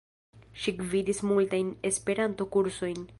Ŝi 0.61 0.73
gvidis 0.79 1.21
multajn 1.33 1.71
Esperanto-kursojn. 1.91 3.01